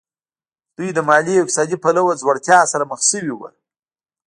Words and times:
دوی 0.77 0.89
له 0.97 1.01
مالي 1.09 1.33
او 1.37 1.43
اقتصادي 1.43 1.77
پلوه 1.83 2.13
ځوړتیا 2.21 2.59
سره 2.73 2.83
مخ 2.91 2.99
شوي 3.09 3.33
وو 3.35 3.49